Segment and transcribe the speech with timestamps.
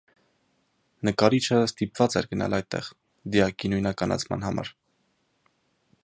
[1.09, 2.89] Նկարիչը ստիպված էր գնալ այդտեղ
[3.35, 4.75] դիակի նույնականացման համար։